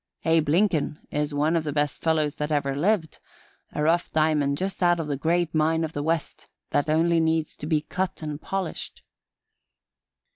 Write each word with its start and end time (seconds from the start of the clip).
Abe 0.25 0.49
Lincoln 0.49 0.97
is 1.11 1.31
one 1.31 1.55
of 1.55 1.63
the 1.63 1.71
best 1.71 2.01
fellows 2.01 2.37
that 2.37 2.51
ever 2.51 2.75
lived 2.75 3.19
a 3.71 3.83
rough 3.83 4.11
diamond 4.11 4.57
just 4.57 4.81
out 4.81 4.99
of 4.99 5.05
the 5.05 5.15
great 5.15 5.53
mine 5.53 5.83
of 5.83 5.93
the 5.93 6.01
West, 6.01 6.47
that 6.71 6.89
only 6.89 7.19
needs 7.19 7.55
to 7.57 7.67
be 7.67 7.81
cut 7.81 8.23
and 8.23 8.41
polished." 8.41 9.03